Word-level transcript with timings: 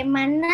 bagaimana? 0.00 0.48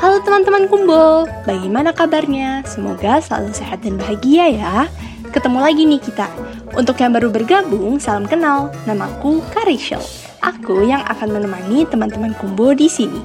Halo 0.00 0.16
teman-teman 0.24 0.64
kumpul, 0.64 1.28
bagaimana 1.44 1.92
kabarnya? 1.92 2.64
Semoga 2.64 3.20
selalu 3.20 3.52
sehat 3.52 3.84
dan 3.84 4.00
bahagia 4.00 4.48
ya. 4.48 4.88
Ketemu 5.28 5.60
lagi 5.60 5.84
nih 5.84 6.00
kita. 6.00 6.24
Untuk 6.72 6.96
yang 7.04 7.12
baru 7.12 7.28
bergabung, 7.28 8.00
salam 8.00 8.24
kenal. 8.24 8.72
Namaku 8.88 9.44
Karishel. 9.52 10.00
Aku 10.40 10.80
yang 10.80 11.04
akan 11.04 11.36
menemani 11.36 11.84
teman-teman 11.84 12.32
kumbo 12.40 12.72
di 12.72 12.88
sini. 12.88 13.20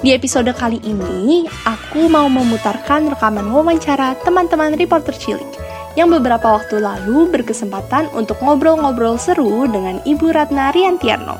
Di 0.00 0.16
episode 0.16 0.48
kali 0.56 0.80
ini, 0.80 1.44
aku 1.68 2.08
mau 2.08 2.32
memutarkan 2.32 3.12
rekaman 3.12 3.44
wawancara 3.44 4.16
teman-teman 4.24 4.72
reporter 4.72 5.12
cilik 5.12 5.66
yang 5.96 6.12
beberapa 6.12 6.60
waktu 6.60 6.78
lalu 6.78 7.32
berkesempatan 7.32 8.12
untuk 8.12 8.36
ngobrol-ngobrol 8.44 9.16
seru 9.16 9.64
dengan 9.64 9.98
Ibu 10.04 10.28
Ratna 10.30 10.68
Riantiarno. 10.70 11.34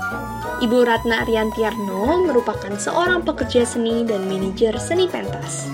Ibu 0.65 0.89
Ratna 0.89 1.29
Riantiarno 1.29 2.25
merupakan 2.25 2.73
seorang 2.81 3.21
pekerja 3.21 3.69
seni 3.69 4.09
dan 4.09 4.25
manajer 4.25 4.73
seni 4.81 5.05
pentas. 5.05 5.69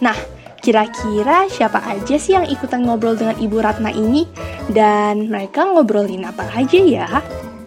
Nah, 0.00 0.16
kira-kira 0.64 1.44
siapa 1.52 1.84
aja 1.84 2.16
sih 2.16 2.32
yang 2.32 2.48
ikutan 2.48 2.88
ngobrol 2.88 3.20
dengan 3.20 3.36
Ibu 3.36 3.56
Ratna 3.60 3.92
ini? 3.92 4.24
Dan 4.72 5.28
mereka 5.28 5.68
ngobrolin 5.68 6.24
apa 6.24 6.48
aja 6.56 6.80
ya? 6.80 7.08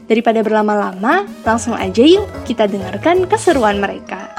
Daripada 0.09 0.41
berlama-lama, 0.41 1.29
langsung 1.45 1.77
aja 1.77 2.01
yuk 2.01 2.25
kita 2.49 2.65
dengarkan 2.65 3.29
keseruan 3.29 3.77
mereka. 3.77 4.33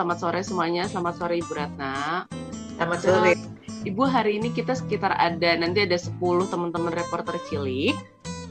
Selamat 0.00 0.16
sore 0.16 0.40
semuanya, 0.40 0.88
selamat 0.88 1.14
sore 1.20 1.44
Ibu 1.44 1.52
Ratna. 1.60 2.24
Selamat 2.72 2.98
sore. 3.04 3.36
Ibu 3.84 4.00
hari 4.08 4.40
ini 4.40 4.48
kita 4.48 4.72
sekitar 4.72 5.12
ada 5.12 5.60
nanti 5.60 5.84
ada 5.84 6.00
10 6.00 6.16
teman-teman 6.48 6.88
reporter 6.88 7.36
cilik 7.52 7.92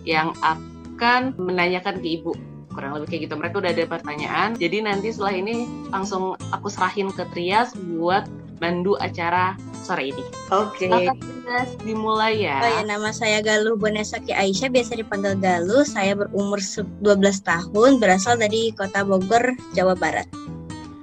yang 0.06 0.30
akan 0.46 1.34
menanyakan 1.42 2.06
ke 2.06 2.22
Ibu 2.22 2.38
kurang 2.70 3.02
lebih 3.02 3.10
kayak 3.10 3.22
gitu 3.26 3.34
mereka 3.34 3.66
udah 3.66 3.74
ada 3.74 3.82
pertanyaan 3.90 4.54
jadi 4.62 4.86
nanti 4.86 5.10
setelah 5.10 5.42
ini 5.42 5.66
langsung 5.90 6.38
aku 6.54 6.70
serahin 6.70 7.10
ke 7.10 7.26
Trias 7.34 7.74
buat 7.98 8.30
mandu 8.62 8.94
acara 9.02 9.58
sore 9.82 10.14
ini 10.14 10.22
Oke. 10.54 10.86
Trias 10.86 11.74
dimulai 11.82 12.46
ya 12.46 12.62
Oh 12.62 12.70
ya, 12.78 12.86
nama 12.86 13.10
saya 13.10 13.42
Galuh 13.42 13.74
Bonesaki 13.74 14.38
Aisyah, 14.38 14.70
biasa 14.70 15.02
dipanggil 15.02 15.34
Galuh. 15.42 15.82
Saya 15.82 16.14
berumur 16.14 16.62
se- 16.62 16.86
12 17.02 17.42
tahun, 17.42 17.98
berasal 17.98 18.38
dari 18.38 18.70
kota 18.78 19.02
Bogor, 19.02 19.58
Jawa 19.74 19.98
Barat. 19.98 20.30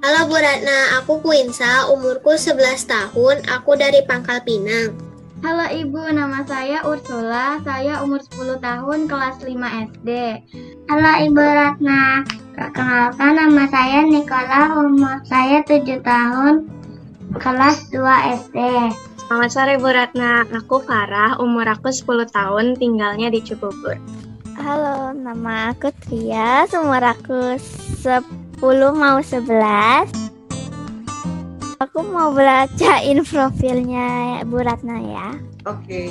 Halo 0.07 0.23
Bu 0.31 0.39
Ratna, 0.39 1.03
aku 1.03 1.19
Kuinsa, 1.19 1.91
umurku 1.91 2.31
11 2.31 2.87
tahun, 2.87 3.43
aku 3.51 3.75
dari 3.75 3.99
Pangkal 4.07 4.39
Pinang. 4.39 4.95
Halo 5.43 5.67
Ibu, 5.67 5.99
nama 6.15 6.47
saya 6.47 6.79
Ursula. 6.87 7.59
Saya 7.67 7.99
umur 7.99 8.23
10 8.23 8.55
tahun, 8.63 9.11
kelas 9.11 9.43
5 9.43 9.51
SD. 9.91 10.09
Halo 10.87 11.11
Ibu 11.27 11.43
Ratna. 11.43 12.23
Perkenalkan 12.55 13.35
nama 13.35 13.67
saya 13.67 14.07
Nikola, 14.07 14.79
umur 14.79 15.19
saya 15.27 15.59
7 15.67 15.99
tahun, 15.99 16.71
kelas 17.43 17.91
2 17.91 17.99
SD. 18.47 18.57
Selamat 19.27 19.51
sore 19.51 19.75
Bu 19.75 19.91
Ratna, 19.91 20.47
aku 20.55 20.87
Farah, 20.87 21.35
umur 21.43 21.67
aku 21.67 21.91
10 21.91 22.31
tahun, 22.31 22.79
tinggalnya 22.79 23.27
di 23.27 23.43
Cibubur. 23.43 23.99
Halo, 24.55 25.11
nama 25.11 25.75
aku 25.75 25.91
Tria, 25.99 26.63
umur 26.79 27.03
aku 27.03 27.59
10 27.59 28.46
mau 28.61 29.21
11. 29.21 30.09
Aku 31.77 32.01
mau 32.01 32.33
bacain 32.33 33.21
profilnya 33.21 34.41
Bu 34.49 34.65
Ratna 34.65 34.97
ya. 34.97 35.37
Oke. 35.69 36.09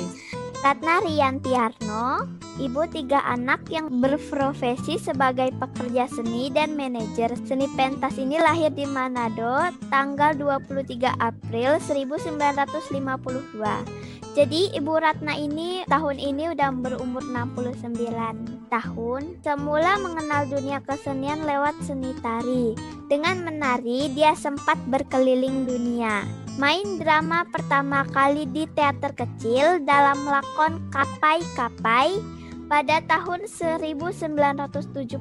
Ratna 0.63 1.03
Riantiarno, 1.03 2.23
ibu 2.57 2.81
tiga 2.87 3.19
anak 3.27 3.67
yang 3.67 3.99
berprofesi 3.99 4.95
sebagai 4.97 5.51
pekerja 5.59 6.07
seni 6.07 6.47
dan 6.49 6.79
manajer 6.79 7.35
seni 7.45 7.67
pentas 7.75 8.17
ini 8.17 8.39
lahir 8.39 8.71
di 8.71 8.87
Manado 8.87 9.67
tanggal 9.91 10.31
23 10.39 11.19
April 11.19 11.83
1952. 11.83 14.16
Jadi 14.37 14.69
Ibu 14.69 15.01
Ratna 15.01 15.33
ini 15.33 15.81
tahun 15.89 16.21
ini 16.21 16.53
udah 16.53 16.69
berumur 16.69 17.25
69 17.25 18.69
tahun. 18.69 19.21
Semula 19.41 19.97
mengenal 19.97 20.45
dunia 20.45 20.77
kesenian 20.85 21.41
lewat 21.41 21.73
seni 21.81 22.13
tari. 22.21 22.77
Dengan 23.09 23.41
menari, 23.41 24.13
dia 24.13 24.37
sempat 24.37 24.77
berkeliling 24.93 25.65
dunia. 25.65 26.21
Main 26.61 27.01
drama 27.01 27.49
pertama 27.49 28.05
kali 28.13 28.45
di 28.53 28.69
teater 28.77 29.17
kecil 29.17 29.81
dalam 29.81 30.21
lakon 30.29 30.85
Kapai 30.93 31.41
Kapai 31.57 32.21
pada 32.69 33.01
tahun 33.09 33.49
1970 33.49 35.17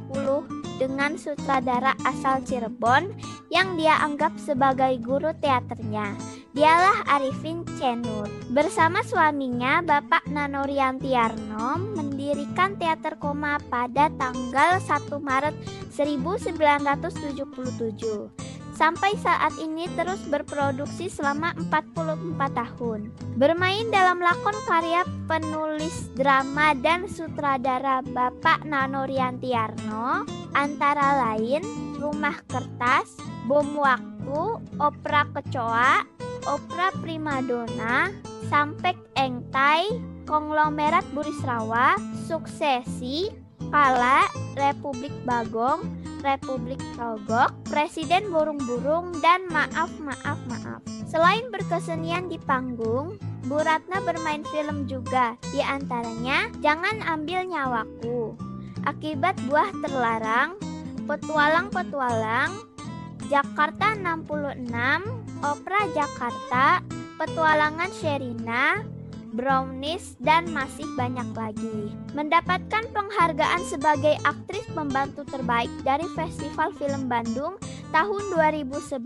dengan 0.77 1.17
sutradara 1.17 1.97
asal 2.05 2.45
Cirebon 2.45 3.17
yang 3.49 3.81
dia 3.81 3.97
anggap 3.97 4.37
sebagai 4.37 5.01
guru 5.01 5.33
teaternya. 5.41 6.36
Dialah 6.57 7.21
Arifin 7.21 7.69
Cenur. 7.77 8.33
Bersama 8.49 9.05
suaminya, 9.05 9.85
Bapak 9.85 10.25
Nanoriantiarno, 10.25 11.77
mendirikan 12.01 12.81
Teater 12.81 13.21
Koma 13.21 13.61
pada 13.69 14.09
tanggal 14.17 14.81
1 14.81 15.21
Maret 15.21 15.53
1977. 15.93 18.33
Sampai 18.73 19.21
saat 19.21 19.53
ini 19.61 19.85
terus 20.01 20.25
berproduksi 20.33 21.13
selama 21.13 21.53
44 21.69 22.49
tahun. 22.57 23.13
Bermain 23.37 23.93
dalam 23.93 24.25
lakon 24.25 24.57
karya 24.65 25.05
penulis 25.29 26.09
drama 26.17 26.73
dan 26.73 27.05
sutradara 27.05 28.01
Bapak 28.01 28.65
Nano 28.65 29.05
Riantiarno 29.05 30.25
antara 30.57 31.21
lain 31.21 31.61
Rumah 32.01 32.41
Kertas, 32.49 33.13
Bom 33.45 33.77
Waktu, 33.77 34.41
Opera 34.81 35.29
Kecoa, 35.37 36.16
Opera 36.47 36.95
Primadona, 37.03 38.15
Sampek 38.47 38.95
Engtai, 39.19 39.83
Konglomerat 40.27 41.03
Burisrawa, 41.11 41.99
Suksesi, 42.27 43.31
Kala, 43.71 44.31
Republik 44.55 45.11
Bagong, 45.27 45.83
Republik 46.23 46.79
Togok, 46.95 47.55
Presiden 47.67 48.31
Burung-Burung, 48.31 49.15
dan 49.23 49.47
Maaf 49.51 49.91
Maaf 50.03 50.39
Maaf. 50.51 50.83
Selain 51.07 51.51
berkesenian 51.51 52.27
di 52.27 52.39
panggung, 52.43 53.19
Bu 53.47 53.63
Ratna 53.63 54.03
bermain 54.03 54.43
film 54.51 54.91
juga, 54.91 55.39
di 55.55 55.63
antaranya 55.63 56.51
Jangan 56.59 56.99
Ambil 57.07 57.47
Nyawaku, 57.47 58.35
Akibat 58.87 59.39
Buah 59.47 59.71
Terlarang, 59.83 60.59
Petualang-Petualang, 61.07 62.59
Jakarta 63.27 63.99
66, 63.99 64.71
Opera 65.43 65.81
Jakarta, 65.91 66.79
Petualangan 67.19 67.91
Sherina, 67.91 68.87
Brownies, 69.35 70.15
dan 70.23 70.47
masih 70.55 70.87
banyak 70.95 71.27
lagi. 71.35 71.91
Mendapatkan 72.15 72.87
penghargaan 72.95 73.63
sebagai 73.67 74.15
aktris 74.23 74.63
pembantu 74.71 75.27
terbaik 75.27 75.71
dari 75.83 76.07
Festival 76.15 76.71
Film 76.79 77.11
Bandung 77.11 77.59
tahun 77.91 78.23
2011 78.31 79.03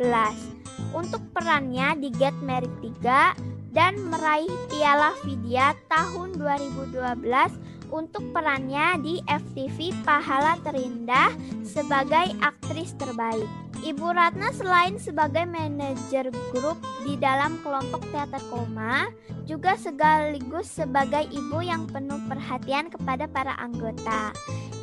untuk 0.92 1.24
perannya 1.32 1.96
di 1.96 2.12
Get 2.12 2.36
Married 2.44 2.72
3 3.00 3.72
dan 3.72 3.96
meraih 4.10 4.50
Piala 4.68 5.16
Vidya 5.24 5.72
tahun 5.88 6.36
2012 6.36 7.79
untuk 7.90 8.24
perannya 8.34 8.98
di 9.02 9.14
FTV 9.26 9.92
Pahala 10.02 10.58
Terindah 10.64 11.34
sebagai 11.62 12.34
aktris 12.42 12.94
terbaik. 12.96 13.46
Ibu 13.80 14.12
Ratna 14.12 14.52
selain 14.52 15.00
sebagai 15.00 15.48
manajer 15.48 16.28
grup 16.52 16.76
di 17.00 17.16
dalam 17.16 17.56
kelompok 17.64 18.04
teater 18.12 18.42
koma, 18.52 19.08
juga 19.48 19.72
sekaligus 19.74 20.68
sebagai 20.68 21.24
ibu 21.32 21.64
yang 21.64 21.88
penuh 21.88 22.20
perhatian 22.28 22.92
kepada 22.92 23.24
para 23.24 23.56
anggota. 23.56 24.36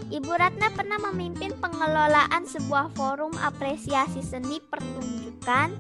Ibu 0.08 0.32
Ratna 0.40 0.72
pernah 0.72 0.98
memimpin 1.12 1.52
pengelolaan 1.60 2.48
sebuah 2.48 2.96
forum 2.96 3.36
apresiasi 3.44 4.24
seni 4.24 4.58
pertunjukan, 4.66 5.76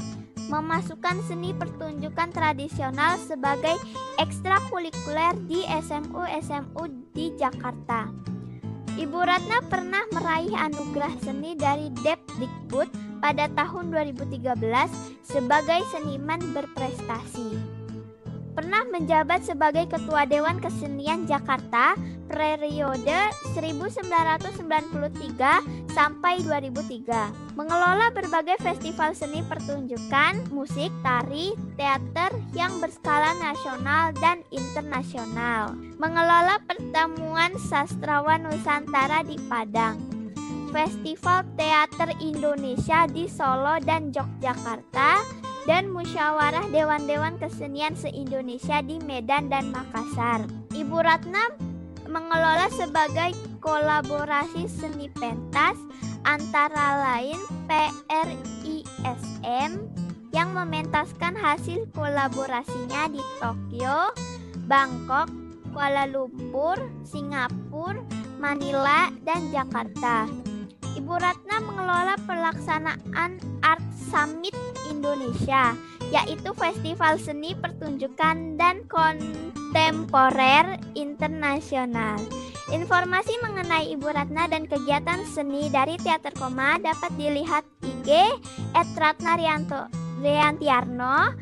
memasukkan 0.47 1.19
seni 1.27 1.51
pertunjukan 1.55 2.31
tradisional 2.31 3.19
sebagai 3.19 3.75
ekstrakurikuler 4.19 5.35
di 5.45 5.63
SMU-SMU 5.67 6.83
di 7.11 7.35
Jakarta. 7.35 8.09
Ibu 8.97 9.19
Ratna 9.21 9.61
pernah 9.69 10.01
meraih 10.09 10.57
anugerah 10.57 11.13
seni 11.21 11.53
dari 11.53 11.93
Depdikbud 12.01 12.89
pada 13.21 13.45
tahun 13.53 13.93
2013 13.93 14.57
sebagai 15.21 15.85
seniman 15.93 16.41
berprestasi. 16.55 17.76
Pernah 18.57 18.81
menjabat 18.89 19.45
sebagai 19.45 19.85
Ketua 19.85 20.25
Dewan 20.25 20.57
Kesenian 20.57 21.29
Jakarta 21.29 21.93
periode 22.25 23.29
1993 23.53 25.93
sampai 25.93 26.41
2003. 26.41 27.53
Mengelola 27.53 28.09
berbagai 28.09 28.57
festival 28.57 29.13
seni 29.13 29.45
pertunjukan, 29.45 30.49
musik, 30.49 30.89
tari, 31.05 31.53
teater 31.77 32.33
yang 32.57 32.73
berskala 32.81 33.37
nasional 33.37 34.09
dan 34.17 34.41
internasional. 34.49 35.77
Mengelola 36.01 36.57
pertemuan 36.65 37.53
sastrawan 37.61 38.41
Nusantara 38.41 39.21
di 39.21 39.37
Padang. 39.45 40.01
Festival 40.73 41.47
Teater 41.55 42.11
Indonesia 42.19 43.07
di 43.07 43.29
Solo 43.31 43.79
dan 43.79 44.11
Yogyakarta 44.11 45.36
dan 45.67 45.91
musyawarah 45.91 46.71
Dewan-Dewan 46.71 47.35
Kesenian 47.43 47.93
se-Indonesia 47.99 48.79
di 48.79 49.03
Medan 49.03 49.51
dan 49.51 49.69
Makassar. 49.75 50.47
Ibu 50.71 51.03
Ratna 51.03 51.51
mengelola 52.07 52.71
sebagai 52.71 53.35
kolaborasi 53.59 54.71
seni 54.71 55.11
pentas 55.11 55.75
antara 56.23 57.03
lain 57.03 57.35
PRISM 57.67 58.71
yang 60.31 60.55
mementaskan 60.55 61.35
hasil 61.35 61.83
kolaborasinya 61.91 63.11
di 63.11 63.19
Tokyo, 63.43 64.15
Bangkok, 64.71 65.27
Kuala 65.75 66.07
Lumpur, 66.07 66.79
Singapura, 67.03 67.99
Manila, 68.39 69.11
dan 69.21 69.51
Jakarta. 69.53 70.25
Ibu 70.97 71.13
Ratna 71.13 71.61
mengelola 71.61 72.16
pelaksanaan 72.47 73.43
Art 73.59 73.83
Summit 74.07 74.55
Indonesia, 74.87 75.75
yaitu 76.15 76.55
festival 76.55 77.19
seni 77.19 77.51
pertunjukan 77.59 78.55
dan 78.55 78.87
kontemporer 78.87 80.79
internasional. 80.95 82.15
Informasi 82.71 83.35
mengenai 83.43 83.91
Ibu 83.99 84.15
Ratna 84.15 84.47
dan 84.47 84.63
kegiatan 84.63 85.27
seni 85.27 85.67
dari 85.67 85.99
Teater 85.99 86.31
Koma 86.39 86.79
dapat 86.79 87.11
dilihat 87.19 87.67
IG 87.83 88.15
at 88.71 88.87
Ratna 88.95 89.35
Rianto, 89.35 89.91
Riantiarno 90.23 91.35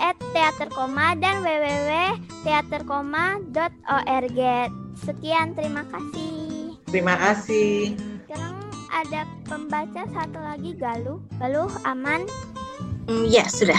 at 0.00 0.16
Teater 0.32 0.72
Koma 0.72 1.12
dan 1.20 1.44
www.teaterkoma.org. 1.44 4.40
Sekian, 5.04 5.52
terima 5.52 5.84
kasih. 5.92 6.80
Terima 6.88 7.20
kasih. 7.20 8.09
Ada 8.90 9.22
pembaca 9.46 10.02
satu 10.10 10.38
lagi 10.42 10.74
Galuh. 10.74 11.22
Galuh 11.38 11.70
aman? 11.86 12.26
Hmm, 13.06 13.26
ya, 13.30 13.46
sudah. 13.46 13.78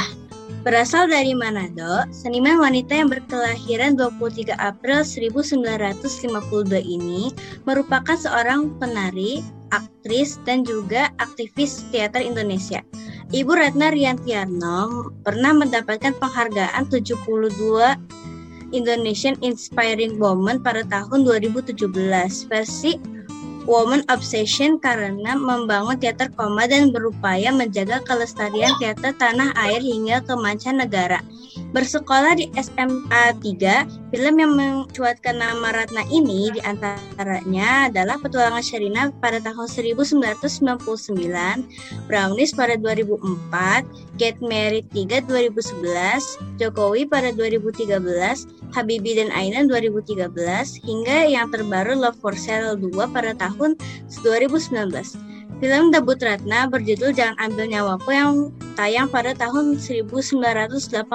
Berasal 0.61 1.09
dari 1.09 1.33
Manado, 1.33 2.05
seniman 2.13 2.61
wanita 2.61 2.93
yang 2.93 3.09
berkelahiran 3.09 3.97
23 3.97 4.53
April 4.61 5.01
1952 5.01 6.77
ini 6.77 7.33
merupakan 7.65 8.13
seorang 8.13 8.69
penari, 8.77 9.41
aktris, 9.73 10.37
dan 10.45 10.61
juga 10.61 11.09
aktivis 11.17 11.81
teater 11.89 12.21
Indonesia. 12.21 12.85
Ibu 13.33 13.57
Ratna 13.57 13.89
Riantiarno 13.89 15.09
pernah 15.25 15.55
mendapatkan 15.55 16.13
penghargaan 16.21 16.83
72 16.93 17.25
Indonesian 18.69 19.35
Inspiring 19.41 20.21
Woman 20.21 20.61
pada 20.61 20.85
tahun 20.85 21.25
2017 21.25 21.89
versi 22.51 23.01
Woman 23.69 24.01
Obsession 24.09 24.81
karena 24.81 25.37
membangun 25.37 25.95
teater 26.01 26.33
koma 26.33 26.65
dan 26.65 26.89
berupaya 26.89 27.53
menjaga 27.53 28.01
kelestarian 28.01 28.73
teater 28.81 29.13
tanah 29.13 29.53
air 29.53 29.79
hingga 29.79 30.25
ke 30.25 30.33
mancanegara. 30.33 31.21
Bersekolah 31.71 32.35
di 32.35 32.51
SMA 32.59 33.31
3, 33.39 34.12
film 34.12 34.35
yang 34.35 34.59
mencuatkan 34.59 35.39
nama 35.39 35.71
Ratna 35.71 36.03
ini 36.12 36.51
di 36.51 36.59
antaranya 36.68 37.88
adalah 37.88 38.19
Petualangan 38.19 38.59
Sherina 38.59 39.07
pada 39.23 39.39
tahun 39.39 39.71
1999, 39.71 40.51
Brownies 42.12 42.51
pada 42.51 42.75
2004, 42.75 43.88
Get 44.19 44.35
Married 44.44 44.83
3 44.91 45.23
2011, 45.23 46.59
Jokowi 46.59 47.07
pada 47.07 47.31
2013, 47.31 47.88
Habibie 48.75 49.15
dan 49.15 49.31
Ainan 49.31 49.71
2013, 49.71 50.27
hingga 50.83 51.24
yang 51.24 51.47
terbaru 51.56 51.95
Love 51.95 52.19
for 52.19 52.35
Sale 52.35 52.75
2 52.75 52.91
pada 53.15 53.31
tahun 53.39 53.79
2019. 54.19 55.30
Film 55.61 55.93
debut 55.93 56.17
Ratna 56.17 56.65
berjudul 56.65 57.13
Jangan 57.13 57.37
Ambil 57.37 57.69
Nyawaku 57.69 58.09
yang 58.09 58.49
tayang 58.73 59.05
pada 59.05 59.37
tahun 59.37 59.77
1981. 59.77 61.05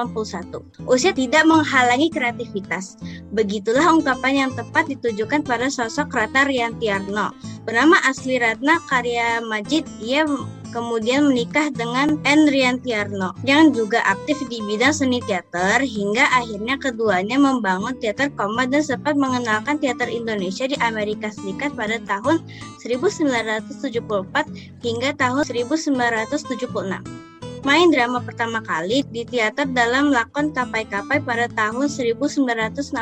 Usia 0.86 1.10
tidak 1.10 1.42
menghalangi 1.50 2.06
kreativitas. 2.14 2.94
Begitulah 3.34 3.82
ungkapan 3.90 4.46
yang 4.46 4.50
tepat 4.54 4.86
ditujukan 4.86 5.42
pada 5.42 5.66
sosok 5.66 6.14
Ratna 6.14 6.46
Riantiarno. 6.46 7.34
Bernama 7.66 7.98
asli 8.06 8.38
Ratna 8.38 8.78
Karya 8.86 9.42
Majid, 9.42 9.82
ia 9.98 10.22
kemudian 10.70 11.28
menikah 11.28 11.68
dengan 11.74 12.16
N. 12.22 12.46
Riantiarno 12.48 13.34
yang 13.42 13.74
juga 13.74 14.00
aktif 14.06 14.38
di 14.46 14.62
bidang 14.64 14.94
seni 14.94 15.18
teater 15.24 15.82
hingga 15.82 16.24
akhirnya 16.32 16.78
keduanya 16.78 17.36
membangun 17.36 17.98
teater 17.98 18.30
koma 18.38 18.64
dan 18.64 18.82
sempat 18.86 19.18
mengenalkan 19.18 19.76
teater 19.82 20.06
Indonesia 20.06 20.70
di 20.70 20.78
Amerika 20.78 21.28
Serikat 21.34 21.74
pada 21.74 21.98
tahun 22.06 22.40
1974 22.80 24.06
hingga 24.82 25.10
tahun 25.18 25.42
1976 25.42 27.25
main 27.66 27.90
drama 27.90 28.22
pertama 28.22 28.62
kali 28.62 29.02
di 29.10 29.26
teater 29.26 29.66
dalam 29.74 30.14
lakon 30.14 30.54
Kapai-Kapai 30.54 31.18
pada 31.26 31.50
tahun 31.50 31.90
1969, 31.90 32.94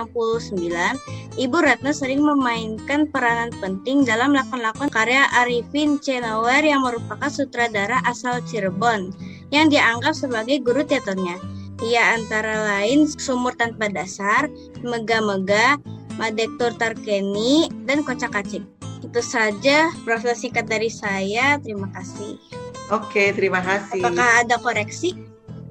Ibu 1.37 1.59
Ratna 1.61 1.93
sering 1.93 2.25
memainkan 2.25 3.05
peranan 3.13 3.53
penting 3.61 4.09
dalam 4.09 4.33
lakon-lakon 4.33 4.89
karya 4.89 5.29
Arifin 5.37 6.01
Cenawar 6.01 6.65
yang 6.65 6.81
merupakan 6.81 7.29
sutradara 7.29 8.01
asal 8.09 8.41
Cirebon 8.49 9.13
yang 9.53 9.69
dianggap 9.69 10.17
sebagai 10.17 10.65
guru 10.65 10.81
teaternya. 10.81 11.37
Ia 11.85 12.17
antara 12.17 12.65
lain 12.65 13.05
Sumur 13.05 13.53
Tanpa 13.61 13.93
Dasar, 13.93 14.49
Mega-Mega, 14.81 15.77
Madektur 16.17 16.73
Tarkeni, 16.81 17.69
dan 17.85 18.01
Kocak 18.01 18.33
Kacik. 18.33 18.65
Itu 19.05 19.21
saja 19.21 19.93
profil 20.09 20.33
singkat 20.33 20.65
dari 20.65 20.89
saya. 20.89 21.61
Terima 21.61 21.93
kasih. 21.93 22.64
Oke, 22.93 23.33
terima 23.33 23.65
kasih. 23.65 24.05
Apakah 24.05 24.45
ada 24.45 24.57
koreksi? 24.61 25.17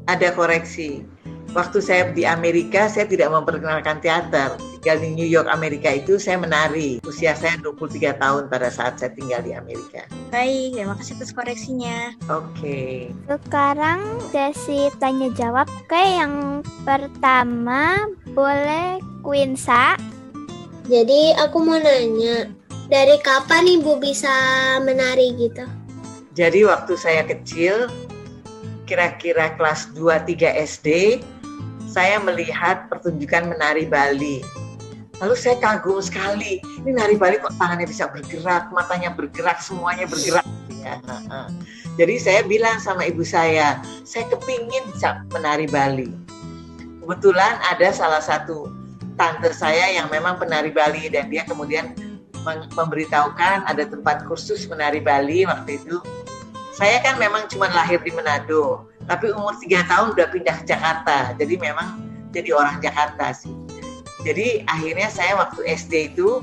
Ada 0.09 0.33
koreksi. 0.33 1.05
Waktu 1.53 1.85
saya 1.85 2.09
di 2.09 2.25
Amerika, 2.25 2.89
saya 2.89 3.05
tidak 3.05 3.29
memperkenalkan 3.29 4.01
teater. 4.01 4.57
Tinggal 4.81 4.97
di 4.97 5.09
New 5.13 5.29
York, 5.29 5.45
Amerika 5.45 5.93
itu 5.93 6.17
saya 6.17 6.41
menari. 6.41 6.97
Usia 7.05 7.37
saya 7.37 7.61
23 7.61 8.17
tahun 8.17 8.49
pada 8.49 8.73
saat 8.73 8.97
saya 8.97 9.13
tinggal 9.13 9.45
di 9.45 9.53
Amerika. 9.53 10.09
Baik, 10.33 10.73
terima 10.73 10.97
kasih 10.97 11.13
atas 11.21 11.29
koreksinya. 11.29 12.17
Oke. 12.33 13.13
Sekarang 13.29 14.01
sesi 14.33 14.89
tanya 14.97 15.29
jawab. 15.37 15.69
Oke, 15.85 16.01
yang 16.01 16.65
pertama 16.81 18.09
boleh 18.33 18.97
Quinsa. 19.21 19.93
Jadi 20.89 21.37
aku 21.37 21.61
mau 21.61 21.77
nanya, 21.77 22.49
dari 22.89 23.21
kapan 23.21 23.77
ibu 23.77 24.01
bisa 24.01 24.33
menari 24.81 25.37
gitu? 25.37 25.82
Jadi 26.33 26.65
waktu 26.65 26.97
saya 26.97 27.21
kecil, 27.29 27.93
kira-kira 28.89 29.53
kelas 29.53 29.93
2-3 29.93 30.49
SD, 30.65 31.21
saya 31.85 32.17
melihat 32.17 32.89
pertunjukan 32.89 33.53
menari 33.53 33.85
Bali. 33.85 34.41
Lalu 35.21 35.37
saya 35.37 35.61
kagum 35.61 36.01
sekali, 36.01 36.57
ini 36.81 36.89
nari 36.97 37.21
Bali 37.21 37.37
kok 37.37 37.53
tangannya 37.61 37.85
bisa 37.85 38.09
bergerak, 38.09 38.73
matanya 38.73 39.13
bergerak, 39.13 39.61
semuanya 39.61 40.09
bergerak. 40.09 40.41
Ya. 40.81 40.97
Jadi 42.01 42.17
saya 42.17 42.41
bilang 42.49 42.81
sama 42.81 43.05
ibu 43.05 43.21
saya, 43.21 43.77
saya 44.01 44.25
kepingin 44.33 44.89
menari 45.29 45.69
Bali. 45.69 46.09
Kebetulan 47.05 47.61
ada 47.61 47.93
salah 47.93 48.25
satu 48.25 48.73
tante 49.21 49.53
saya 49.53 49.93
yang 49.93 50.09
memang 50.09 50.41
penari 50.41 50.73
Bali 50.73 51.13
dan 51.13 51.29
dia 51.29 51.45
kemudian 51.45 51.93
memberitahukan 52.73 53.69
ada 53.69 53.83
tempat 53.85 54.25
kursus 54.25 54.65
menari 54.65 54.99
Bali 54.99 55.45
waktu 55.45 55.77
itu 55.77 56.01
saya 56.73 56.97
kan 57.05 57.21
memang 57.21 57.45
cuma 57.53 57.69
lahir 57.69 58.01
di 58.01 58.09
Manado, 58.09 58.89
tapi 59.05 59.29
umur 59.29 59.53
tiga 59.61 59.85
tahun 59.85 60.17
udah 60.17 60.27
pindah 60.33 60.55
ke 60.61 60.73
Jakarta. 60.73 61.37
Jadi 61.37 61.61
memang 61.61 62.01
jadi 62.33 62.49
orang 62.49 62.81
Jakarta 62.81 63.29
sih. 63.29 63.53
Jadi 64.25 64.65
akhirnya 64.65 65.11
saya 65.13 65.37
waktu 65.37 65.61
SD 65.69 66.17
itu 66.17 66.41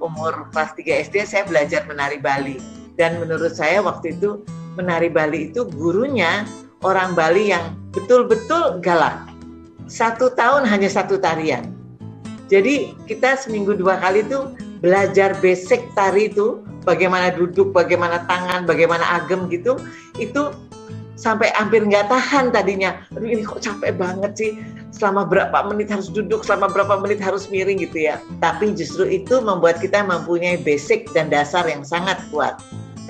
umur 0.00 0.48
kelas 0.54 0.72
3 0.80 1.04
SD 1.10 1.16
saya 1.28 1.44
belajar 1.44 1.84
menari 1.84 2.16
Bali. 2.16 2.56
Dan 2.96 3.20
menurut 3.20 3.52
saya 3.52 3.84
waktu 3.84 4.16
itu 4.16 4.40
menari 4.80 5.12
Bali 5.12 5.52
itu 5.52 5.68
gurunya 5.68 6.48
orang 6.80 7.12
Bali 7.12 7.52
yang 7.52 7.76
betul-betul 7.92 8.80
galak. 8.80 9.28
Satu 9.84 10.32
tahun 10.32 10.64
hanya 10.64 10.88
satu 10.88 11.20
tarian. 11.20 11.68
Jadi 12.48 12.96
kita 13.10 13.36
seminggu 13.36 13.76
dua 13.76 14.00
kali 14.00 14.24
itu 14.24 14.56
belajar 14.80 15.34
basic 15.42 15.82
tari 15.98 16.30
itu 16.30 16.62
bagaimana 16.86 17.34
duduk, 17.34 17.74
bagaimana 17.74 18.22
tangan, 18.30 18.64
bagaimana 18.64 19.02
agem 19.18 19.50
gitu, 19.50 19.76
itu 20.16 20.54
sampai 21.18 21.50
hampir 21.56 21.82
nggak 21.82 22.06
tahan 22.06 22.54
tadinya. 22.54 23.02
Aduh 23.16 23.26
ini 23.26 23.42
kok 23.42 23.60
capek 23.60 23.98
banget 23.98 24.32
sih. 24.38 24.52
Selama 24.94 25.28
berapa 25.28 25.66
menit 25.68 25.92
harus 25.92 26.08
duduk, 26.08 26.46
selama 26.46 26.70
berapa 26.70 26.96
menit 27.02 27.20
harus 27.20 27.50
miring 27.50 27.82
gitu 27.82 28.06
ya. 28.06 28.22
Tapi 28.40 28.72
justru 28.72 29.04
itu 29.10 29.42
membuat 29.42 29.82
kita 29.82 30.06
mempunyai 30.06 30.62
basic 30.62 31.10
dan 31.12 31.28
dasar 31.28 31.66
yang 31.66 31.82
sangat 31.82 32.16
kuat. 32.30 32.56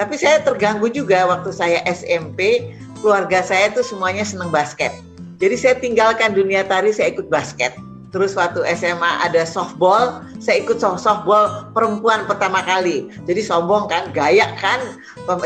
Tapi 0.01 0.19
saya 0.19 0.43
terganggu 0.43 0.91
juga 0.91 1.29
waktu 1.29 1.53
saya 1.55 1.79
SMP, 1.87 2.73
keluarga 3.05 3.45
saya 3.45 3.71
tuh 3.71 3.87
semuanya 3.87 4.27
seneng 4.27 4.51
basket. 4.51 4.91
Jadi 5.37 5.57
saya 5.57 5.75
tinggalkan 5.77 6.33
dunia 6.33 6.65
tari, 6.65 6.91
saya 6.91 7.13
ikut 7.13 7.29
basket. 7.29 7.77
Terus 8.17 8.33
waktu 8.33 8.65
SMA 8.73 9.29
ada 9.29 9.45
softball, 9.45 10.25
saya 10.41 10.65
ikut 10.65 10.81
softball 10.81 11.69
perempuan 11.77 12.25
pertama 12.25 12.65
kali. 12.65 13.13
Jadi 13.29 13.45
sombong 13.45 13.93
kan, 13.93 14.09
gaya 14.17 14.57
kan, 14.57 14.81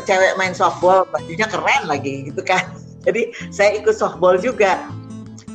cewek 0.06 0.38
main 0.38 0.54
softball, 0.54 1.02
bajunya 1.10 1.50
keren 1.50 1.90
lagi 1.90 2.30
gitu 2.30 2.38
kan. 2.46 2.62
Jadi 3.10 3.34
saya 3.50 3.74
ikut 3.74 3.98
softball 3.98 4.38
juga. 4.38 4.86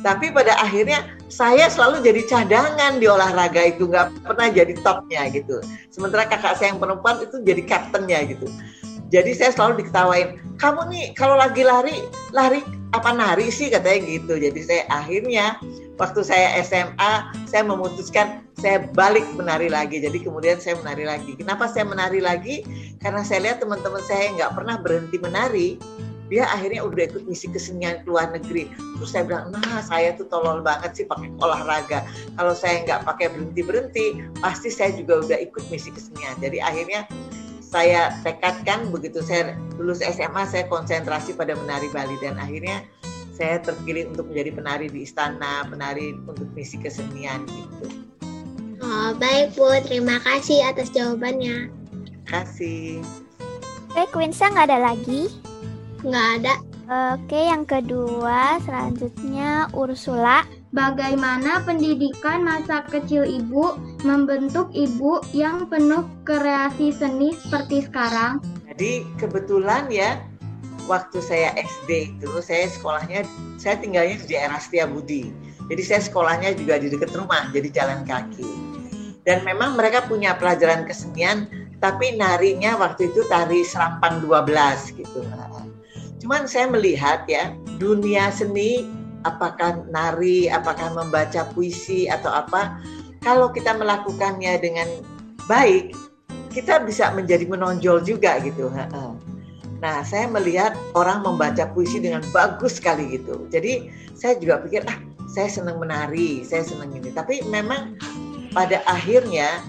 Tapi 0.04 0.28
pada 0.28 0.60
akhirnya 0.60 1.08
saya 1.32 1.72
selalu 1.72 2.04
jadi 2.04 2.22
cadangan 2.30 3.00
di 3.00 3.08
olahraga 3.08 3.74
itu, 3.74 3.90
nggak 3.90 4.22
pernah 4.22 4.52
jadi 4.52 4.76
topnya 4.84 5.26
gitu. 5.34 5.58
Sementara 5.90 6.28
kakak 6.30 6.60
saya 6.60 6.76
yang 6.76 6.78
perempuan 6.78 7.18
itu 7.24 7.42
jadi 7.42 7.64
kaptennya 7.66 8.22
gitu. 8.30 8.46
Jadi 9.10 9.34
saya 9.34 9.50
selalu 9.56 9.82
diketawain, 9.82 10.38
kamu 10.62 10.80
nih 10.94 11.04
kalau 11.18 11.34
lagi 11.34 11.66
lari, 11.66 12.06
lari 12.30 12.62
apa 12.94 13.10
nari 13.10 13.50
sih 13.50 13.66
katanya 13.66 14.04
gitu. 14.06 14.38
Jadi 14.38 14.60
saya 14.62 14.82
akhirnya 14.94 15.58
waktu 15.96 16.20
saya 16.24 16.60
SMA 16.62 17.12
saya 17.48 17.62
memutuskan 17.64 18.44
saya 18.56 18.88
balik 18.96 19.24
menari 19.36 19.68
lagi. 19.68 20.00
Jadi 20.00 20.24
kemudian 20.24 20.56
saya 20.56 20.80
menari 20.80 21.04
lagi. 21.04 21.36
Kenapa 21.36 21.68
saya 21.68 21.84
menari 21.84 22.24
lagi? 22.24 22.64
Karena 23.04 23.20
saya 23.20 23.44
lihat 23.50 23.60
teman-teman 23.60 24.00
saya 24.04 24.32
nggak 24.36 24.52
pernah 24.56 24.76
berhenti 24.80 25.16
menari 25.20 25.76
dia 26.26 26.42
akhirnya 26.50 26.82
udah 26.82 27.06
ikut 27.06 27.24
misi 27.30 27.46
kesenian 27.46 28.02
ke 28.02 28.06
luar 28.10 28.34
negeri. 28.34 28.66
Terus 28.98 29.10
saya 29.14 29.24
bilang 29.26 29.54
nah 29.54 29.78
saya 29.82 30.14
tuh 30.18 30.26
tolol 30.26 30.58
banget 30.58 30.98
sih 30.98 31.06
pakai 31.06 31.30
olahraga. 31.38 32.02
Kalau 32.34 32.54
saya 32.54 32.82
nggak 32.82 33.06
pakai 33.06 33.30
berhenti 33.30 33.62
berhenti 33.62 34.06
pasti 34.42 34.68
saya 34.74 34.90
juga 34.98 35.22
udah 35.22 35.38
ikut 35.38 35.64
misi 35.70 35.94
kesenian. 35.94 36.34
Jadi 36.42 36.58
akhirnya 36.58 37.06
saya 37.62 38.14
tekadkan 38.22 38.90
begitu 38.90 39.22
saya 39.22 39.54
lulus 39.78 40.02
SMA 40.02 40.46
saya 40.50 40.66
konsentrasi 40.66 41.34
pada 41.38 41.54
menari 41.54 41.86
Bali. 41.94 42.18
Dan 42.18 42.38
akhirnya 42.42 42.82
saya 43.36 43.60
terpilih 43.60 44.16
untuk 44.16 44.32
menjadi 44.32 44.50
penari 44.56 44.86
di 44.88 45.04
istana, 45.04 45.68
penari 45.68 46.16
untuk 46.24 46.48
misi 46.56 46.80
kesenian 46.80 47.44
gitu. 47.44 47.86
Oh, 48.80 49.12
baik 49.20 49.52
Bu, 49.52 49.68
terima 49.84 50.16
kasih 50.24 50.64
atas 50.64 50.88
jawabannya. 50.88 51.68
Terima 51.68 52.24
kasih. 52.24 53.04
Oke, 53.92 54.04
Quinsa 54.12 54.48
nggak 54.48 54.72
ada 54.72 54.92
lagi? 54.92 55.28
Nggak 56.00 56.28
ada. 56.40 56.54
Oke, 56.86 57.40
yang 57.50 57.66
kedua 57.66 58.62
selanjutnya 58.62 59.66
Ursula. 59.74 60.46
Bagaimana 60.70 61.64
pendidikan 61.66 62.46
masa 62.46 62.86
kecil 62.86 63.26
ibu 63.26 63.74
membentuk 64.06 64.70
ibu 64.70 65.18
yang 65.34 65.66
penuh 65.66 66.06
kreasi 66.22 66.94
seni 66.94 67.34
seperti 67.34 67.90
sekarang? 67.90 68.38
Jadi 68.70 69.08
kebetulan 69.18 69.88
ya 69.90 70.20
waktu 70.86 71.18
saya 71.22 71.52
SD 71.58 72.18
itu 72.18 72.30
saya 72.42 72.70
sekolahnya 72.70 73.26
saya 73.58 73.78
tinggalnya 73.78 74.18
di 74.22 74.26
daerah 74.34 74.58
Setiabudi. 74.58 75.30
Jadi 75.66 75.82
saya 75.82 76.00
sekolahnya 76.02 76.54
juga 76.54 76.78
di 76.78 76.90
dekat 76.90 77.10
rumah, 77.14 77.50
jadi 77.50 77.68
jalan 77.74 78.06
kaki. 78.06 78.46
Dan 79.26 79.42
memang 79.42 79.74
mereka 79.74 80.06
punya 80.06 80.38
pelajaran 80.38 80.86
kesenian, 80.86 81.50
tapi 81.82 82.14
narinya 82.14 82.78
waktu 82.78 83.10
itu 83.10 83.26
tari 83.26 83.66
serampang 83.66 84.22
12 84.22 84.94
gitu. 84.94 85.26
Cuman 86.22 86.46
saya 86.46 86.70
melihat 86.70 87.26
ya, 87.26 87.50
dunia 87.82 88.30
seni 88.30 88.86
apakah 89.26 89.82
nari, 89.90 90.46
apakah 90.46 90.94
membaca 90.94 91.42
puisi 91.50 92.06
atau 92.06 92.30
apa, 92.30 92.78
kalau 93.26 93.50
kita 93.50 93.74
melakukannya 93.74 94.54
dengan 94.62 94.86
baik, 95.50 95.90
kita 96.54 96.78
bisa 96.86 97.10
menjadi 97.10 97.42
menonjol 97.50 98.06
juga 98.06 98.38
gitu. 98.38 98.70
Nah, 99.84 100.00
saya 100.06 100.28
melihat 100.30 100.72
orang 100.96 101.20
membaca 101.20 101.68
puisi 101.72 102.00
dengan 102.00 102.24
bagus 102.32 102.80
sekali 102.80 103.20
gitu. 103.20 103.44
Jadi 103.52 103.92
saya 104.16 104.36
juga 104.40 104.64
pikir, 104.64 104.84
ah, 104.88 104.98
saya 105.28 105.52
senang 105.52 105.76
menari, 105.76 106.40
saya 106.42 106.64
senang 106.64 106.96
ini. 106.96 107.12
Tapi 107.12 107.44
memang 107.52 108.00
pada 108.56 108.80
akhirnya 108.88 109.60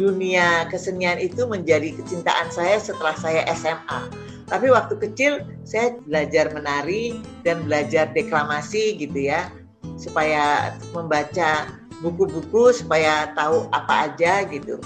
dunia 0.00 0.64
kesenian 0.72 1.20
itu 1.20 1.44
menjadi 1.44 1.92
kecintaan 1.92 2.48
saya 2.48 2.80
setelah 2.80 3.12
saya 3.20 3.44
SMA. 3.52 4.08
Tapi 4.48 4.66
waktu 4.72 4.96
kecil 4.98 5.44
saya 5.62 5.94
belajar 6.08 6.50
menari 6.56 7.20
dan 7.44 7.62
belajar 7.68 8.08
deklamasi 8.16 8.96
gitu 8.98 9.30
ya, 9.30 9.52
supaya 10.00 10.74
membaca 10.96 11.68
buku-buku 12.00 12.72
supaya 12.72 13.30
tahu 13.36 13.68
apa 13.76 14.08
aja 14.10 14.42
gitu 14.48 14.80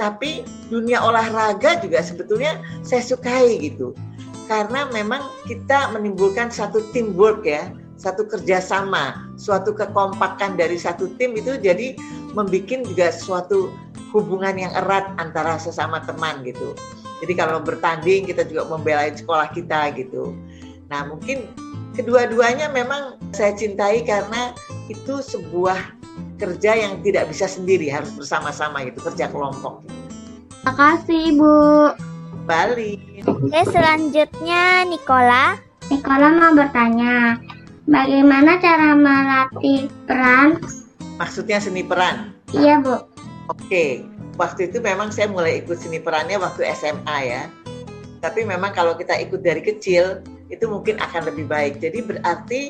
tapi 0.00 0.46
dunia 0.72 1.00
olahraga 1.02 1.80
juga 1.80 2.00
sebetulnya 2.00 2.60
saya 2.84 3.04
sukai 3.04 3.60
gitu. 3.60 3.92
Karena 4.50 4.90
memang 4.90 5.22
kita 5.48 5.94
menimbulkan 5.94 6.52
satu 6.52 6.82
teamwork 6.92 7.46
ya 7.46 7.72
satu 8.02 8.26
kerjasama 8.26 9.30
suatu 9.38 9.70
kekompakan 9.70 10.58
dari 10.58 10.74
satu 10.74 11.06
tim 11.22 11.38
itu 11.38 11.54
jadi 11.54 11.94
membuat 12.34 12.82
juga 12.82 13.14
suatu 13.14 13.70
hubungan 14.10 14.58
yang 14.58 14.72
erat 14.74 15.14
antara 15.22 15.54
sesama 15.56 16.02
teman 16.02 16.42
gitu. 16.42 16.74
Jadi 17.22 17.38
kalau 17.38 17.62
bertanding 17.62 18.26
kita 18.26 18.42
juga 18.42 18.66
membela 18.66 19.06
sekolah 19.06 19.54
kita 19.54 19.94
gitu. 19.94 20.34
Nah 20.90 21.06
mungkin 21.06 21.46
kedua-duanya 21.94 22.74
memang 22.74 23.22
saya 23.30 23.54
cintai 23.54 24.02
karena 24.02 24.50
itu 24.90 25.22
sebuah 25.22 26.01
kerja 26.42 26.74
yang 26.74 26.98
tidak 27.06 27.30
bisa 27.30 27.46
sendiri 27.46 27.86
harus 27.86 28.10
bersama-sama 28.18 28.82
gitu 28.82 28.98
kerja 29.06 29.30
kelompok. 29.30 29.86
Terima 30.50 30.72
kasih 30.74 31.20
Ibu. 31.38 31.54
Bali. 32.42 33.22
Oke 33.22 33.60
selanjutnya 33.70 34.82
Nikola. 34.90 35.54
Nikola 35.86 36.28
mau 36.34 36.50
bertanya, 36.58 37.38
bagaimana 37.86 38.58
cara 38.58 38.98
melatih 38.98 39.86
peran? 40.10 40.58
Maksudnya 41.22 41.62
seni 41.62 41.86
peran? 41.86 42.34
Iya 42.50 42.82
Bu. 42.82 42.98
Oke, 43.50 44.02
waktu 44.38 44.70
itu 44.70 44.82
memang 44.82 45.14
saya 45.14 45.30
mulai 45.30 45.62
ikut 45.62 45.78
seni 45.78 46.02
perannya 46.02 46.38
waktu 46.38 46.66
SMA 46.74 47.18
ya. 47.26 47.46
Tapi 48.22 48.46
memang 48.46 48.70
kalau 48.74 48.94
kita 48.94 49.18
ikut 49.18 49.42
dari 49.42 49.62
kecil 49.62 50.22
itu 50.50 50.64
mungkin 50.66 50.98
akan 50.98 51.30
lebih 51.30 51.46
baik. 51.50 51.82
Jadi 51.82 51.98
berarti 52.06 52.62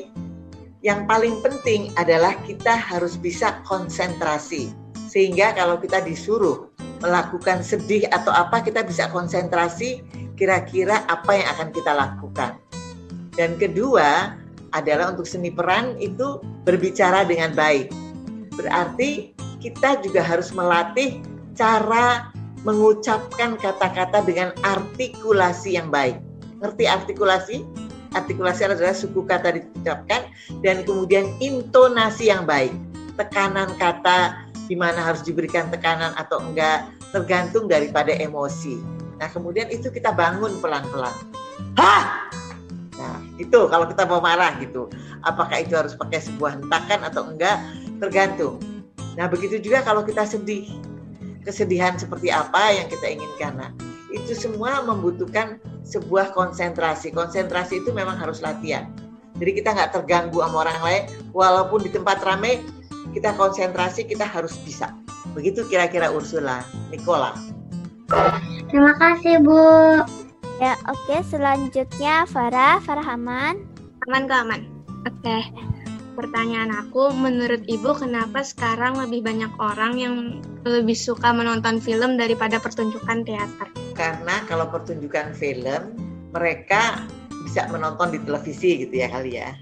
yang 0.83 1.07
paling 1.07 1.39
penting 1.39 1.95
adalah 1.95 2.35
kita 2.43 2.75
harus 2.75 3.15
bisa 3.15 3.63
konsentrasi. 3.63 4.75
Sehingga 5.07 5.55
kalau 5.55 5.79
kita 5.79 6.03
disuruh 6.03 6.67
melakukan 6.99 7.63
sedih 7.63 8.03
atau 8.11 8.35
apa, 8.35 8.59
kita 8.59 8.83
bisa 8.83 9.07
konsentrasi 9.07 10.03
kira-kira 10.35 11.07
apa 11.07 11.39
yang 11.39 11.47
akan 11.55 11.69
kita 11.71 11.91
lakukan. 11.95 12.59
Dan 13.31 13.55
kedua 13.55 14.35
adalah 14.75 15.15
untuk 15.15 15.23
seni 15.23 15.55
peran 15.55 15.95
itu 16.03 16.43
berbicara 16.67 17.23
dengan 17.23 17.55
baik. 17.55 17.87
Berarti 18.59 19.31
kita 19.63 20.03
juga 20.03 20.19
harus 20.19 20.51
melatih 20.51 21.23
cara 21.55 22.35
mengucapkan 22.67 23.55
kata-kata 23.55 24.19
dengan 24.27 24.51
artikulasi 24.67 25.79
yang 25.79 25.87
baik. 25.87 26.19
Ngerti 26.59 26.83
artikulasi? 26.91 27.57
Artikulasi 28.13 28.69
adalah 28.69 28.95
suku 28.95 29.25
kata 29.25 29.57
diucapkan 29.57 30.29
dan 30.61 30.85
kemudian 30.85 31.29
intonasi 31.41 32.29
yang 32.29 32.45
baik. 32.47 32.73
Tekanan 33.13 33.77
kata 33.77 34.49
di 34.65 34.73
mana 34.73 35.03
harus 35.03 35.21
diberikan 35.21 35.69
tekanan 35.69 36.15
atau 36.17 36.41
enggak 36.41 36.89
tergantung 37.13 37.69
daripada 37.69 38.09
emosi. 38.15 38.81
Nah, 39.21 39.29
kemudian 39.29 39.69
itu 39.69 39.93
kita 39.93 40.09
bangun 40.15 40.57
pelan-pelan. 40.57 41.13
Hah! 41.77 42.29
Nah, 42.97 43.17
itu 43.37 43.69
kalau 43.69 43.85
kita 43.85 44.09
mau 44.09 44.23
marah 44.23 44.57
gitu. 44.57 44.89
Apakah 45.21 45.61
itu 45.61 45.77
harus 45.77 45.93
pakai 45.93 46.23
sebuah 46.23 46.57
hentakan 46.57 47.05
atau 47.05 47.29
enggak 47.29 47.61
tergantung. 48.01 48.57
Nah, 49.13 49.29
begitu 49.29 49.61
juga 49.61 49.85
kalau 49.85 50.01
kita 50.01 50.25
sedih. 50.25 50.65
Kesedihan 51.43 51.99
seperti 51.99 52.31
apa 52.31 52.71
yang 52.71 52.87
kita 52.87 53.03
inginkan. 53.03 53.59
Nah, 53.59 53.69
itu 54.15 54.31
semua 54.31 54.79
membutuhkan 54.87 55.59
sebuah 55.83 56.31
konsentrasi. 56.31 57.11
Konsentrasi 57.11 57.83
itu 57.83 57.91
memang 57.91 58.15
harus 58.17 58.39
latihan. 58.39 58.89
Jadi 59.37 59.51
kita 59.59 59.75
nggak 59.75 59.91
terganggu 59.95 60.39
sama 60.39 60.67
orang 60.67 60.79
lain, 60.83 61.03
walaupun 61.35 61.83
di 61.83 61.89
tempat 61.91 62.21
ramai 62.23 62.61
kita 63.11 63.35
konsentrasi 63.35 64.07
kita 64.07 64.23
harus 64.23 64.55
bisa. 64.63 64.93
Begitu 65.35 65.65
kira-kira 65.67 66.13
Ursula, 66.13 66.63
Nicola. 66.93 67.33
Terima 68.69 68.93
kasih 68.97 69.41
Bu. 69.41 69.59
Ya 70.61 70.77
oke 70.85 71.01
okay. 71.09 71.21
selanjutnya 71.27 72.29
Farah, 72.29 72.77
Farhaman. 72.79 73.65
Aman 74.07 74.29
kok 74.29 74.39
aman. 74.47 74.61
Oke. 75.03 75.19
Okay. 75.25 75.41
Pertanyaan 76.13 76.69
aku, 76.69 77.09
menurut 77.09 77.65
Ibu 77.65 77.97
kenapa 77.97 78.45
sekarang 78.45 79.01
lebih 79.01 79.25
banyak 79.25 79.49
orang 79.57 79.97
yang 79.97 80.15
lebih 80.61 80.93
suka 80.93 81.33
menonton 81.33 81.81
film 81.81 82.21
daripada 82.21 82.61
pertunjukan 82.61 83.25
teater? 83.25 83.82
Karena 83.93 84.41
kalau 84.49 84.69
pertunjukan 84.69 85.33
film 85.37 85.97
mereka 86.33 87.05
bisa 87.45 87.69
menonton 87.69 88.13
di 88.13 88.19
televisi 88.25 88.85
gitu 88.85 88.93
ya 88.93 89.07
kali 89.09 89.37
ya. 89.37 89.53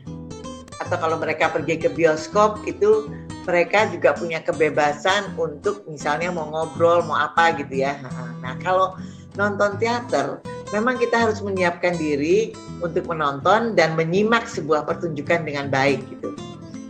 Atau 0.79 0.97
kalau 0.97 1.19
mereka 1.19 1.51
pergi 1.51 1.77
ke 1.77 1.91
bioskop 1.91 2.63
itu 2.65 3.11
mereka 3.45 3.89
juga 3.89 4.13
punya 4.13 4.39
kebebasan 4.41 5.33
untuk 5.35 5.83
misalnya 5.89 6.31
mau 6.31 6.47
ngobrol 6.49 7.03
mau 7.05 7.17
apa 7.19 7.53
gitu 7.59 7.83
ya. 7.83 7.99
Nah 8.41 8.55
kalau 8.63 8.95
nonton 9.35 9.77
teater 9.77 10.39
memang 10.71 10.95
kita 10.97 11.27
harus 11.27 11.43
menyiapkan 11.43 11.99
diri 11.99 12.55
untuk 12.79 13.05
menonton 13.11 13.75
dan 13.75 13.93
menyimak 13.99 14.47
sebuah 14.47 14.87
pertunjukan 14.87 15.43
dengan 15.43 15.67
baik 15.67 15.99
gitu. 16.07 16.31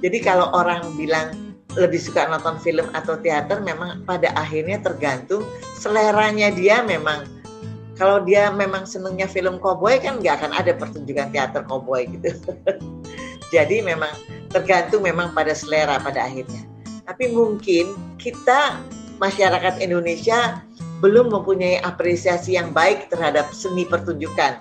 Jadi 0.01 0.17
kalau 0.21 0.49
orang 0.53 0.81
bilang 0.97 1.50
lebih 1.79 1.99
suka 1.99 2.27
nonton 2.27 2.59
film 2.59 2.87
atau 2.91 3.15
teater 3.15 3.63
memang 3.63 4.03
pada 4.03 4.31
akhirnya 4.35 4.81
tergantung 4.83 5.47
seleranya 5.79 6.51
dia 6.51 6.83
memang 6.83 7.23
kalau 7.95 8.23
dia 8.25 8.49
memang 8.49 8.89
senengnya 8.89 9.29
film 9.29 9.61
koboi 9.61 10.01
kan 10.01 10.17
nggak 10.17 10.41
akan 10.41 10.51
ada 10.57 10.73
pertunjukan 10.73 11.29
teater 11.29 11.61
koboi 11.69 12.09
gitu. 12.09 12.33
Jadi 13.53 13.83
memang 13.83 14.09
tergantung 14.49 15.05
memang 15.05 15.35
pada 15.37 15.53
selera 15.53 16.01
pada 16.01 16.25
akhirnya. 16.25 16.65
Tapi 17.05 17.29
mungkin 17.29 17.93
kita 18.17 18.79
masyarakat 19.21 19.83
Indonesia 19.85 20.65
belum 21.03 21.29
mempunyai 21.29 21.77
apresiasi 21.85 22.57
yang 22.57 22.73
baik 22.73 23.13
terhadap 23.13 23.53
seni 23.53 23.85
pertunjukan. 23.85 24.57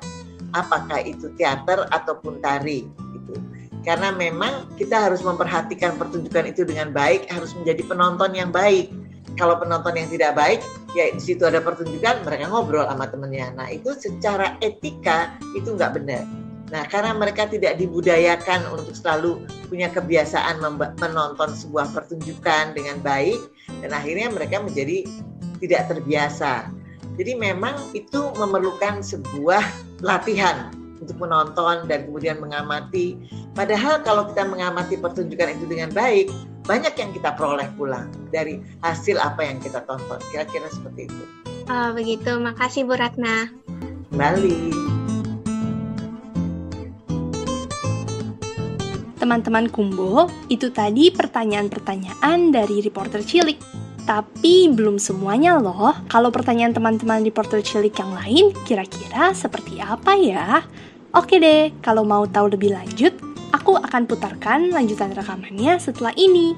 Apakah 0.53 1.01
itu 1.01 1.33
teater 1.39 1.87
ataupun 1.95 2.43
tari 2.45 2.85
gitu. 3.17 3.35
Karena 3.81 4.13
memang 4.13 4.69
kita 4.77 5.09
harus 5.09 5.25
memperhatikan 5.25 5.97
pertunjukan 5.97 6.53
itu 6.53 6.69
dengan 6.69 6.93
baik, 6.93 7.33
harus 7.33 7.57
menjadi 7.57 7.83
penonton 7.89 8.37
yang 8.37 8.53
baik. 8.53 8.93
Kalau 9.39 9.57
penonton 9.57 9.97
yang 9.97 10.09
tidak 10.11 10.37
baik 10.37 10.61
ya 10.93 11.15
di 11.15 11.23
situ 11.23 11.47
ada 11.47 11.63
pertunjukan 11.63 12.27
mereka 12.27 12.51
ngobrol 12.51 12.85
sama 12.85 13.07
temennya. 13.09 13.55
Nah 13.55 13.71
itu 13.71 13.95
secara 13.95 14.59
etika 14.61 15.39
itu 15.55 15.73
nggak 15.73 15.97
benar. 15.97 16.27
Nah 16.71 16.83
karena 16.87 17.15
mereka 17.15 17.47
tidak 17.47 17.79
dibudayakan 17.79 18.67
untuk 18.75 18.95
selalu 18.95 19.43
punya 19.71 19.91
kebiasaan 19.91 20.59
menonton 20.99 21.51
sebuah 21.55 21.95
pertunjukan 21.95 22.75
dengan 22.75 22.99
baik 23.01 23.39
dan 23.81 23.91
akhirnya 23.95 24.29
mereka 24.35 24.61
menjadi 24.61 25.07
tidak 25.63 25.89
terbiasa. 25.95 26.69
Jadi 27.17 27.33
memang 27.37 27.77
itu 27.93 28.33
memerlukan 28.39 29.03
sebuah 29.05 29.63
latihan 30.01 30.73
untuk 31.01 31.17
menonton 31.17 31.89
dan 31.89 32.07
kemudian 32.07 32.39
mengamati. 32.39 33.17
Padahal 33.57 34.05
kalau 34.05 34.29
kita 34.31 34.45
mengamati 34.47 35.01
pertunjukan 35.01 35.57
itu 35.57 35.65
dengan 35.67 35.91
baik, 35.91 36.29
banyak 36.69 36.95
yang 36.95 37.11
kita 37.11 37.35
peroleh 37.35 37.67
pulang 37.75 38.07
dari 38.31 38.61
hasil 38.85 39.19
apa 39.19 39.43
yang 39.43 39.59
kita 39.59 39.83
tonton. 39.89 40.21
Kira-kira 40.31 40.69
seperti 40.71 41.09
itu. 41.09 41.25
Oh, 41.67 41.91
begitu. 41.97 42.37
Makasih 42.39 42.87
Bu 42.87 42.95
Ratna. 42.95 43.49
Kembali. 44.13 44.91
Teman-teman 49.21 49.69
Kumbo, 49.69 50.33
itu 50.49 50.73
tadi 50.73 51.13
pertanyaan-pertanyaan 51.13 52.51
dari 52.51 52.81
reporter 52.81 53.21
cilik. 53.21 53.61
Tapi 54.09 54.73
belum 54.73 54.97
semuanya 54.97 55.61
loh. 55.61 55.93
Kalau 56.09 56.33
pertanyaan 56.33 56.73
teman-teman 56.73 57.21
reporter 57.23 57.61
cilik 57.61 57.93
yang 57.95 58.17
lain, 58.17 58.45
kira-kira 58.65 59.31
seperti 59.37 59.79
apa 59.79 60.17
ya? 60.17 60.65
Oke 61.11 61.43
deh, 61.43 61.75
kalau 61.83 62.07
mau 62.07 62.23
tahu 62.23 62.55
lebih 62.55 62.71
lanjut, 62.71 63.11
aku 63.51 63.75
akan 63.75 64.07
putarkan 64.07 64.71
lanjutan 64.71 65.11
rekamannya 65.11 65.75
setelah 65.83 66.15
ini. 66.15 66.55